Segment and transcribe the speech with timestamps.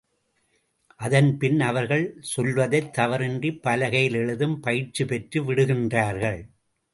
[0.99, 6.41] அதன்பின் அவர்கள் சொல்வதைத் தவறின்றிப் பலகையில் எழுதும் பயிற்சிபெற்று விடுகின்றார்கள்.